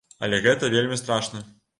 Але 0.27 0.39
гэта 0.45 0.69
вельмі 0.75 0.97
страшна. 1.03 1.43